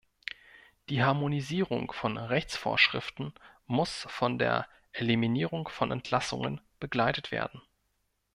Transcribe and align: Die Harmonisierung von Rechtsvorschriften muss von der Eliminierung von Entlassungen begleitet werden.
Die 0.89 1.03
Harmonisierung 1.03 1.91
von 1.91 2.17
Rechtsvorschriften 2.17 3.33
muss 3.67 4.07
von 4.09 4.39
der 4.39 4.67
Eliminierung 4.93 5.67
von 5.67 5.91
Entlassungen 5.91 6.59
begleitet 6.79 7.29
werden. 7.29 7.61